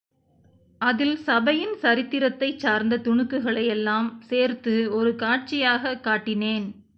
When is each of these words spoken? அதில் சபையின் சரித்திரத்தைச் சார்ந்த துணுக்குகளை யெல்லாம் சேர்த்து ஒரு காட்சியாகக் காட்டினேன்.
அதில் 0.81 1.15
சபையின் 1.17 1.75
சரித்திரத்தைச் 1.81 2.59
சார்ந்த 2.59 2.97
துணுக்குகளை 2.97 3.65
யெல்லாம் 3.67 4.17
சேர்த்து 4.21 4.91
ஒரு 4.91 5.15
காட்சியாகக் 5.15 6.03
காட்டினேன். 6.03 6.67